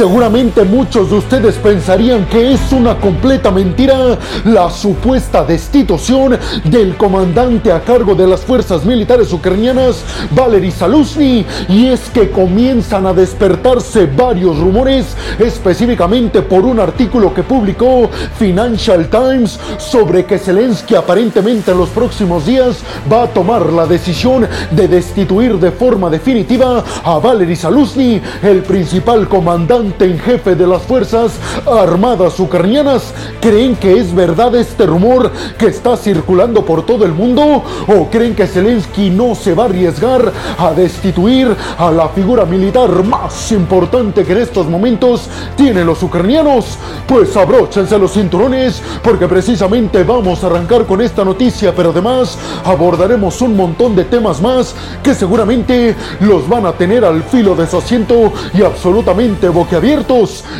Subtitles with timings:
[0.00, 7.70] Seguramente muchos de ustedes pensarían que es una completa mentira la supuesta destitución del comandante
[7.70, 14.06] a cargo de las fuerzas militares ucranianas, Valery Saluzny, y es que comienzan a despertarse
[14.06, 15.04] varios rumores,
[15.38, 18.08] específicamente por un artículo que publicó
[18.38, 22.78] Financial Times sobre que Zelensky aparentemente en los próximos días
[23.12, 29.28] va a tomar la decisión de destituir de forma definitiva a Valery Saluzny, el principal
[29.28, 31.32] comandante en jefe de las Fuerzas
[31.66, 33.12] Armadas Ucranianas.
[33.40, 37.62] ¿Creen que es verdad este rumor que está circulando por todo el mundo?
[37.88, 43.02] ¿O creen que Zelensky no se va a arriesgar a destituir a la figura militar
[43.04, 46.78] más importante que en estos momentos tienen los ucranianos?
[47.06, 53.40] Pues abróchense los cinturones porque precisamente vamos a arrancar con esta noticia, pero además abordaremos
[53.42, 57.78] un montón de temas más que seguramente los van a tener al filo de su
[57.78, 59.79] asiento y absolutamente boquiabiertos.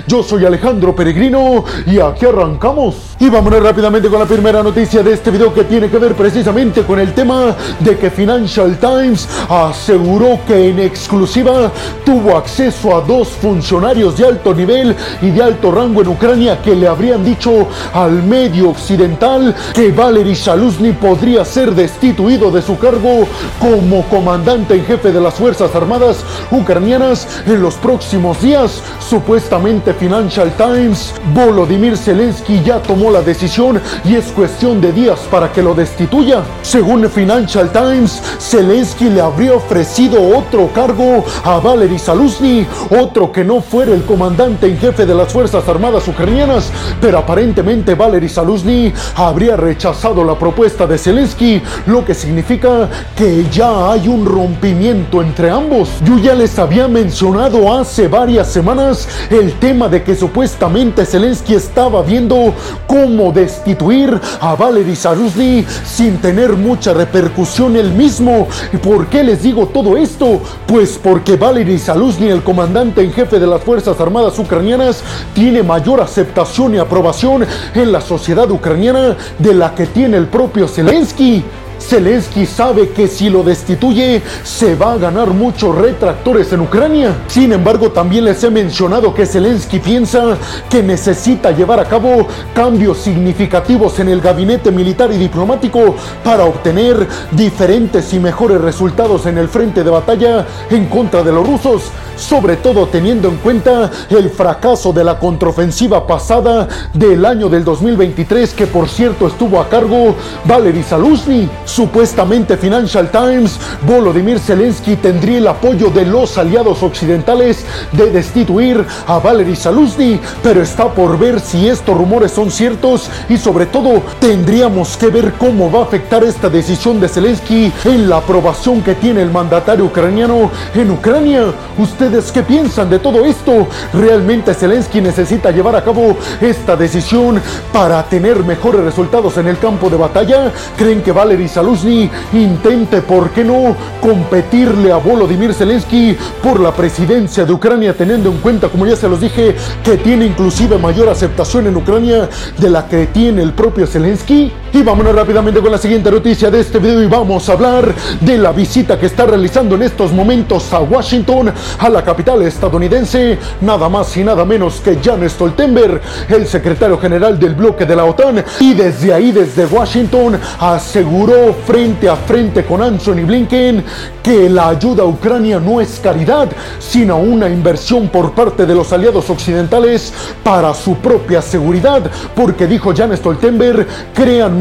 [0.07, 3.10] Yo soy Alejandro Peregrino y aquí arrancamos.
[3.23, 6.85] Y vámonos rápidamente con la primera noticia de este video que tiene que ver precisamente
[6.85, 11.71] con el tema de que Financial Times aseguró que en exclusiva
[12.03, 16.75] tuvo acceso a dos funcionarios de alto nivel y de alto rango en Ucrania que
[16.75, 23.29] le habrían dicho al medio occidental que Valery Saluzny podría ser destituido de su cargo
[23.61, 28.83] como comandante en jefe de las Fuerzas Armadas ucranianas en los próximos días.
[28.99, 35.53] Supuestamente Financial Times, Volodymyr Zelensky ya tomó la decisión y es cuestión de días para
[35.53, 36.43] que lo destituya.
[36.63, 42.67] Según Financial Times, Zelensky le habría ofrecido otro cargo a Valery Saluzny,
[43.01, 47.95] otro que no fuera el comandante en jefe de las Fuerzas Armadas ucranianas, pero aparentemente
[47.95, 54.25] Valery Saluzny habría rechazado la propuesta de Zelensky, lo que significa que ya hay un
[54.25, 55.89] rompimiento entre ambos.
[56.05, 62.03] Yo ya les había mencionado hace varias semanas el tema de que supuestamente Zelensky estaba
[62.03, 62.55] viendo
[62.87, 68.47] cómo destituir a Valery Saluzny sin tener mucha repercusión él mismo.
[68.73, 70.41] ¿Y por qué les digo todo esto?
[70.67, 75.03] Pues porque Valery Saluzny, el comandante en jefe de las Fuerzas Armadas ucranianas,
[75.35, 80.69] tiene mayor aceptación y aprobación en la sociedad ucraniana de la que tiene el propio
[80.69, 81.43] Zelensky.
[81.81, 87.17] Zelensky sabe que si lo destituye se va a ganar muchos retractores en Ucrania.
[87.27, 90.37] Sin embargo, también les he mencionado que Zelensky piensa
[90.69, 97.09] que necesita llevar a cabo cambios significativos en el gabinete militar y diplomático para obtener
[97.33, 102.57] diferentes y mejores resultados en el frente de batalla en contra de los rusos, sobre
[102.57, 108.67] todo teniendo en cuenta el fracaso de la contraofensiva pasada del año del 2023 que
[108.67, 111.49] por cierto estuvo a cargo Valery Saluzny.
[111.65, 119.19] Supuestamente Financial Times, Volodymyr Zelensky tendría el apoyo de los aliados occidentales de destituir a
[119.19, 124.97] Valery Saluzny, pero está por ver si estos rumores son ciertos y sobre todo tendríamos
[124.97, 129.23] que ver cómo va a afectar esta decisión de Zelensky en la aprobación que tiene
[129.23, 131.53] el mandatario ucraniano en Ucrania.
[132.01, 133.69] ¿Ustedes qué piensan de todo esto?
[133.93, 137.43] ¿Realmente Zelensky necesita llevar a cabo esta decisión
[137.75, 140.51] para tener mejores resultados en el campo de batalla?
[140.79, 147.45] ¿Creen que Valery Saluzny intente, ¿por qué no?, competirle a Volodymyr Zelensky por la presidencia
[147.45, 151.67] de Ucrania, teniendo en cuenta, como ya se los dije, que tiene inclusive mayor aceptación
[151.67, 154.51] en Ucrania de la que tiene el propio Zelensky.
[154.73, 158.39] Y vámonos rápidamente con la siguiente noticia de este video y vamos a hablar de
[158.39, 163.89] la visita que está realizando en estos momentos a Washington, a la capital estadounidense, nada
[163.89, 168.45] más y nada menos que Jan Stoltenberg, el secretario general del bloque de la OTAN,
[168.61, 173.85] y desde ahí, desde Washington, aseguró frente a frente con Anthony Blinken
[174.23, 176.49] que la ayuda a Ucrania no es caridad,
[176.79, 180.13] sino una inversión por parte de los aliados occidentales
[180.45, 183.87] para su propia seguridad, porque dijo Jan Stoltenberg,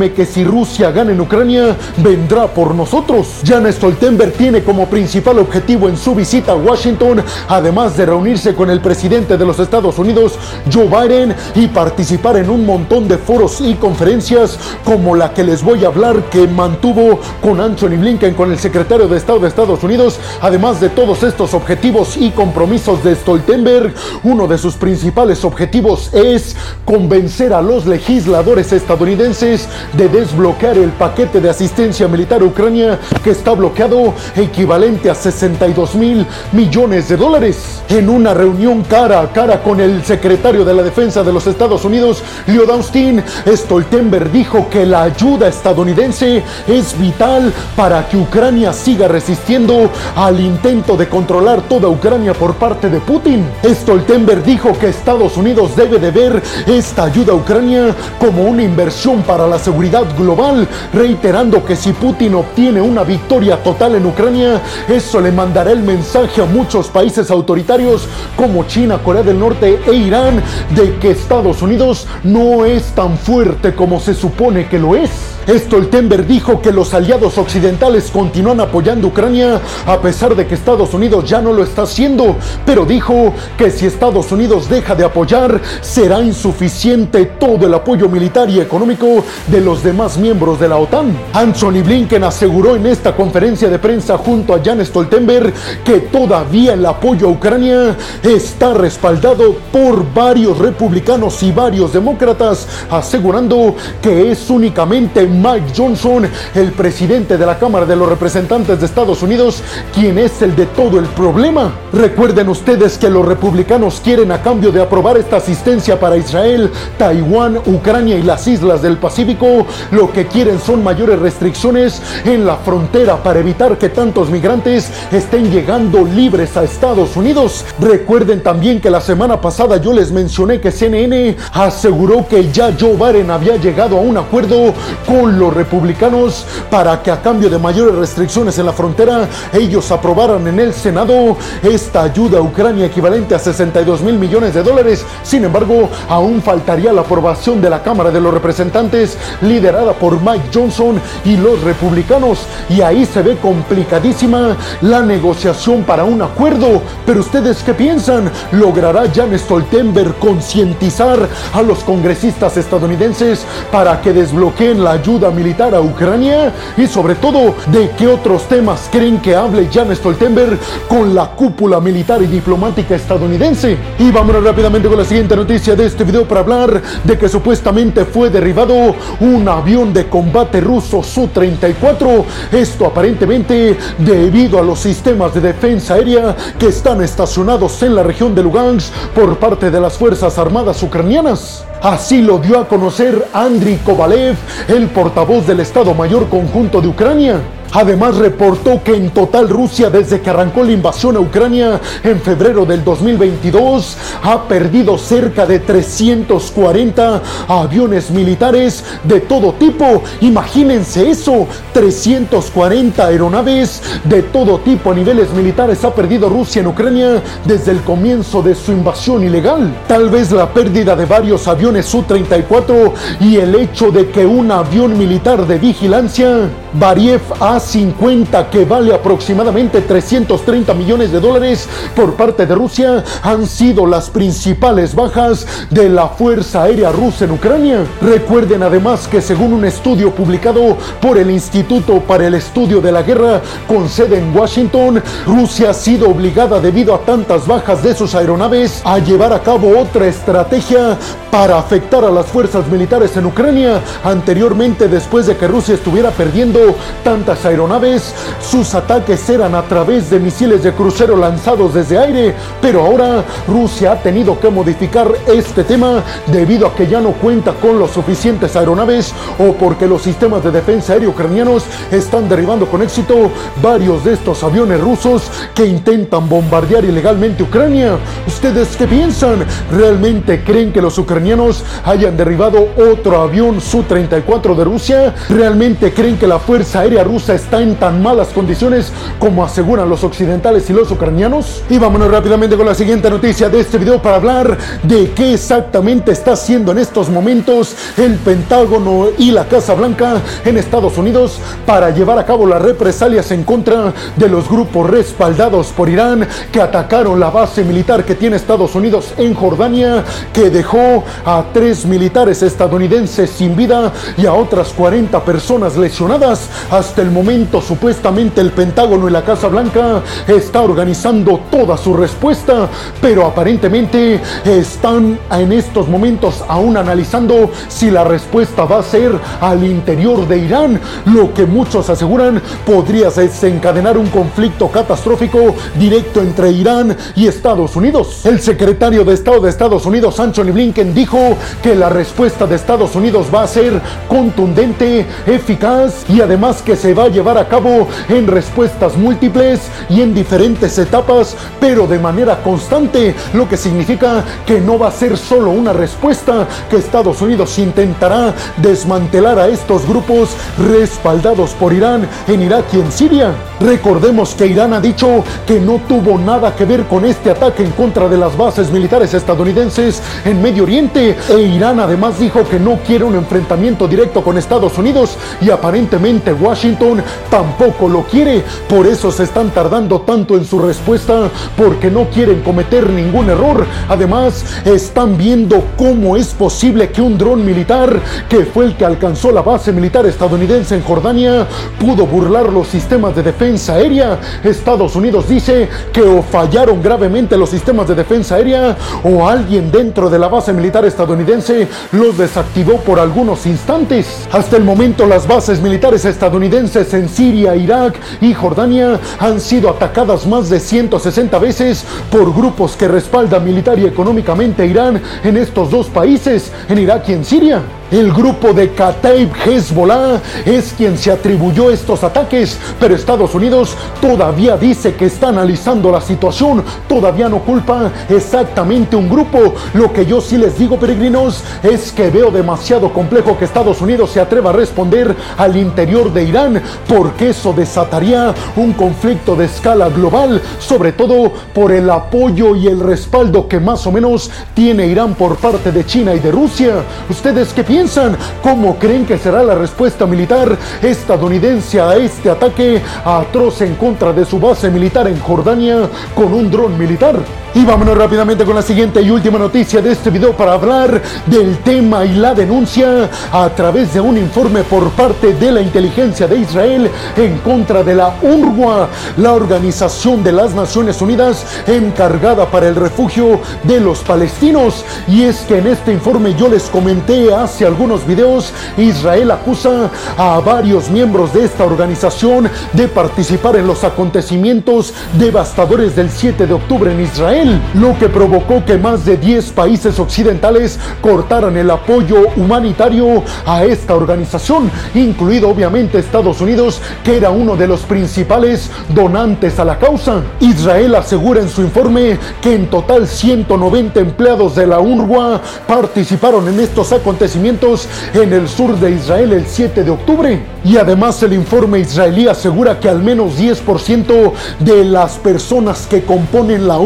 [0.07, 3.41] que si Rusia gana en Ucrania, vendrá por nosotros.
[3.45, 8.69] Jan Stoltenberg tiene como principal objetivo en su visita a Washington, además de reunirse con
[8.69, 10.39] el presidente de los Estados Unidos,
[10.71, 15.63] Joe Biden, y participar en un montón de foros y conferencias como la que les
[15.63, 19.83] voy a hablar que mantuvo con Anthony Blinken, con el secretario de Estado de Estados
[19.83, 26.13] Unidos, además de todos estos objetivos y compromisos de Stoltenberg, uno de sus principales objetivos
[26.13, 32.99] es convencer a los legisladores estadounidenses de desbloquear el paquete de asistencia militar a Ucrania
[33.23, 37.81] que está bloqueado, equivalente a 62 mil millones de dólares.
[37.89, 41.85] En una reunión cara a cara con el secretario de la Defensa de los Estados
[41.85, 49.07] Unidos, Lloyd Austin, Stoltenberg dijo que la ayuda estadounidense es vital para que Ucrania siga
[49.07, 53.45] resistiendo al intento de controlar toda Ucrania por parte de Putin.
[53.65, 59.23] Stoltenberg dijo que Estados Unidos debe de ver esta ayuda a Ucrania como una inversión
[59.23, 59.78] para la seguridad
[60.17, 65.81] global, reiterando que si Putin obtiene una victoria total en Ucrania, eso le mandará el
[65.81, 70.43] mensaje a muchos países autoritarios como China, Corea del Norte e Irán
[70.75, 75.38] de que Estados Unidos no es tan fuerte como se supone que lo es.
[75.57, 81.27] Stoltenberg dijo que los aliados occidentales continúan apoyando Ucrania a pesar de que Estados Unidos
[81.27, 82.35] ya no lo está haciendo,
[82.65, 88.49] pero dijo que si Estados Unidos deja de apoyar, será insuficiente todo el apoyo militar
[88.49, 91.17] y económico de los demás miembros de la OTAN.
[91.33, 95.53] Anthony Blinken aseguró en esta conferencia de prensa junto a Jan Stoltenberg
[95.83, 103.75] que todavía el apoyo a Ucrania está respaldado por varios republicanos y varios demócratas, asegurando
[104.01, 109.23] que es únicamente Mike Johnson, el presidente de la Cámara de los Representantes de Estados
[109.23, 109.63] Unidos,
[109.93, 111.71] quien es el de todo el problema.
[111.93, 117.57] Recuerden ustedes que los republicanos quieren a cambio de aprobar esta asistencia para Israel, Taiwán,
[117.65, 123.23] Ucrania y las islas del Pacífico, lo que quieren son mayores restricciones en la frontera
[123.23, 127.65] para evitar que tantos migrantes estén llegando libres a Estados Unidos.
[127.79, 132.95] Recuerden también que la semana pasada yo les mencioné que CNN aseguró que ya Joe
[132.95, 134.73] Biden había llegado a un acuerdo
[135.07, 140.47] con los republicanos para que a cambio de mayores restricciones en la frontera ellos aprobaran
[140.47, 145.05] en el Senado esta ayuda a Ucrania equivalente a 62 mil millones de dólares.
[145.23, 150.49] Sin embargo, aún faltaría la aprobación de la Cámara de los Representantes liderada por Mike
[150.53, 152.39] Johnson y los republicanos
[152.69, 156.81] y ahí se ve complicadísima la negociación para un acuerdo.
[157.05, 158.31] Pero ustedes qué piensan?
[158.51, 165.81] ¿Logrará Jan Stoltenberg concientizar a los congresistas estadounidenses para que desbloqueen la ayuda militar a
[165.81, 166.53] Ucrania?
[166.77, 171.79] Y sobre todo, ¿de qué otros temas creen que hable Jan Stoltenberg con la cúpula
[171.79, 173.77] militar y diplomática estadounidense?
[173.97, 178.05] Y vámonos rápidamente con la siguiente noticia de este video para hablar de que supuestamente
[178.05, 182.23] fue derribado un avión de combate ruso Su-34.
[182.51, 188.35] Esto aparentemente debido a los sistemas de defensa aérea que están estacionados en la región
[188.35, 191.65] de Lugansk por parte de las Fuerzas Armadas ucranianas.
[191.81, 194.35] Así lo dio a conocer Andriy Kovalev,
[194.67, 197.39] el portavoz del Estado Mayor Conjunto de Ucrania.
[197.71, 202.65] Además reportó que en total Rusia desde que arrancó la invasión a Ucrania en febrero
[202.65, 210.01] del 2022 ha perdido cerca de 340 aviones militares de todo tipo.
[210.21, 217.21] Imagínense eso, 340 aeronaves de todo tipo a niveles militares ha perdido Rusia en Ucrania
[217.45, 219.73] desde el comienzo de su invasión ilegal.
[219.87, 224.97] Tal vez la pérdida de varios aviones Su-34 y el hecho de que un avión
[224.97, 232.45] militar de vigilancia, Variev ha 50 que vale aproximadamente 330 millones de dólares por parte
[232.45, 237.85] de Rusia han sido las principales bajas de la Fuerza Aérea Rusa en Ucrania.
[238.01, 243.01] Recuerden además que según un estudio publicado por el Instituto para el Estudio de la
[243.01, 248.13] Guerra con sede en Washington, Rusia ha sido obligada debido a tantas bajas de sus
[248.15, 250.97] aeronaves a llevar a cabo otra estrategia
[251.31, 253.81] para afectar a las fuerzas militares en Ucrania.
[254.03, 256.58] Anteriormente, después de que Rusia estuviera perdiendo
[257.03, 262.81] tantas aeronaves, sus ataques eran a través de misiles de crucero lanzados desde aire, pero
[262.81, 267.79] ahora Rusia ha tenido que modificar este tema debido a que ya no cuenta con
[267.79, 273.31] los suficientes aeronaves o porque los sistemas de defensa aérea ucranianos están derribando con éxito
[273.61, 277.97] varios de estos aviones rusos que intentan bombardear ilegalmente Ucrania.
[278.27, 279.45] ¿Ustedes qué piensan?
[279.71, 285.15] ¿Realmente creen que los ucranianos hayan derribado otro avión Su-34 de Rusia?
[285.29, 290.03] ¿Realmente creen que la Fuerza Aérea Rusa está en tan malas condiciones como aseguran los
[290.03, 291.61] occidentales y los ucranianos?
[291.69, 296.11] Y vámonos rápidamente con la siguiente noticia de este video para hablar de qué exactamente
[296.11, 301.37] está haciendo en estos momentos el Pentágono y la Casa Blanca en Estados Unidos
[301.67, 306.63] para llevar a cabo las represalias en contra de los grupos respaldados por Irán que
[306.63, 310.03] atacaron la base militar que tiene Estados Unidos en Jordania,
[310.33, 316.38] que dejó a tres militares estadounidenses sin vida y a otras 40 personas lesionadas.
[316.71, 322.67] Hasta el momento supuestamente el Pentágono y la Casa Blanca está organizando toda su respuesta,
[323.01, 329.63] pero aparentemente están en estos momentos aún analizando si la respuesta va a ser al
[329.63, 336.95] interior de Irán, lo que muchos aseguran podría desencadenar un conflicto catastrófico directo entre Irán
[337.15, 338.25] y Estados Unidos.
[338.25, 341.17] El secretario de Estado de Estados Unidos, Anthony Blinken, dijo
[341.61, 346.93] que la respuesta de Estados Unidos va a ser contundente, eficaz y además que se
[346.93, 352.43] va a llevar a cabo en respuestas múltiples y en diferentes etapas, pero de manera
[352.43, 357.57] constante, lo que significa que no va a ser solo una respuesta, que Estados Unidos
[357.57, 363.33] intentará desmantelar a estos grupos respaldados por Irán en Irak y en Siria.
[363.59, 367.71] Recordemos que Irán ha dicho que no tuvo nada que ver con este ataque en
[367.71, 372.77] contra de las bases militares estadounidenses en Medio Oriente e Irán además dijo que no
[372.85, 378.43] quiere un enfrentamiento directo con Estados Unidos y aparentemente Washington tampoco lo quiere.
[378.67, 383.65] Por eso se están tardando tanto en su respuesta porque no quieren cometer ningún error.
[383.87, 389.31] Además, están viendo cómo es posible que un dron militar, que fue el que alcanzó
[389.31, 391.47] la base militar estadounidense en Jordania,
[391.79, 394.19] pudo burlar los sistemas de defensa aérea.
[394.43, 400.09] Estados Unidos dice que o fallaron gravemente los sistemas de defensa aérea o alguien dentro
[400.09, 404.27] de la base militar estadounidense los desactivó por algunos instantes.
[404.31, 410.27] Hasta el momento las bases militares estadounidenses en Siria, Irak y Jordania han sido atacadas
[410.27, 415.69] más de 160 veces por grupos que respaldan militar y económicamente a Irán en estos
[415.69, 417.78] dos países, en Irak y en Siria.
[417.91, 424.57] El grupo de Kataib Hezbollah es quien se atribuyó estos ataques, pero Estados Unidos todavía
[424.57, 429.55] dice que está analizando la situación, todavía no culpa exactamente un grupo.
[429.73, 434.11] Lo que yo sí les digo, peregrinos, es que veo demasiado complejo que Estados Unidos
[434.11, 439.89] se atreva a responder al interior de Irán, porque eso desataría un conflicto de escala
[439.89, 445.15] global, sobre todo por el apoyo y el respaldo que más o menos tiene Irán
[445.15, 446.83] por parte de China y de Rusia.
[447.09, 447.78] ¿Ustedes qué piensan?
[447.79, 448.17] Piensan?
[448.43, 454.25] ¿Cómo creen que será la respuesta militar estadounidense a este ataque atroz en contra de
[454.25, 457.15] su base militar en Jordania con un dron militar?
[457.55, 461.57] Y vámonos rápidamente con la siguiente y última noticia de este video para hablar del
[461.59, 466.37] tema y la denuncia a través de un informe por parte de la inteligencia de
[466.37, 472.75] Israel en contra de la UNRWA, la Organización de las Naciones Unidas encargada para el
[472.75, 474.85] refugio de los palestinos.
[475.07, 480.39] Y es que en este informe yo les comenté hace algunos videos, Israel acusa a
[480.39, 486.93] varios miembros de esta organización de participar en los acontecimientos devastadores del 7 de octubre
[486.93, 487.38] en Israel
[487.73, 493.95] lo que provocó que más de 10 países occidentales cortaran el apoyo humanitario a esta
[493.95, 500.21] organización, incluido obviamente Estados Unidos, que era uno de los principales donantes a la causa.
[500.39, 506.59] Israel asegura en su informe que en total 190 empleados de la UNRWA participaron en
[506.59, 510.39] estos acontecimientos en el sur de Israel el 7 de octubre.
[510.63, 516.67] Y además el informe israelí asegura que al menos 10% de las personas que componen
[516.67, 516.77] la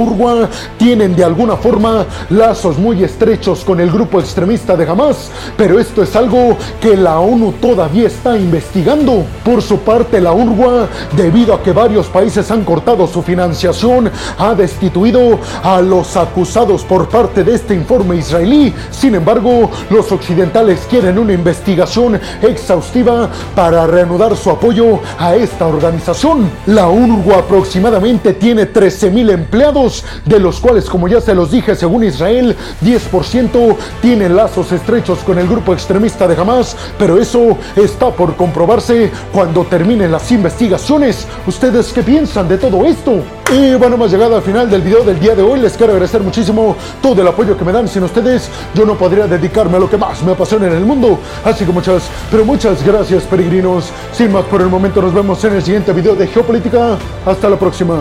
[0.78, 6.04] Tienen de alguna forma lazos muy estrechos con el grupo extremista de Hamas, pero esto
[6.04, 9.26] es algo que la ONU todavía está investigando.
[9.44, 14.54] Por su parte, la UNRWA, debido a que varios países han cortado su financiación, ha
[14.56, 18.74] destituido a los acusados por parte de este informe israelí.
[18.92, 26.50] Sin embargo, los occidentales quieren una investigación exhaustiva para reanudar su apoyo a esta organización.
[26.68, 32.04] La UNRWA aproximadamente tiene 13.000 empleados, de los cuales, como ya se los dije, según
[32.04, 38.36] Israel, 10% tienen lazos estrechos con el grupo extremista de Hamas, pero eso está por
[38.36, 41.28] comprobarse cuando terminen las investigaciones.
[41.46, 43.22] ¿Ustedes qué piensan de todo esto?
[43.52, 45.60] Y bueno, hemos llegado al final del video del día de hoy.
[45.60, 47.88] Les quiero agradecer muchísimo todo el apoyo que me dan.
[47.88, 51.20] Sin ustedes, yo no podría dedicarme a lo que más me apasiona en el mundo.
[51.46, 53.92] Así que muchas, pero muchas gracias, peregrinos.
[54.12, 56.98] Sin más por el momento, nos vemos en el siguiente video de Geopolítica.
[57.24, 58.00] Hasta la próxima.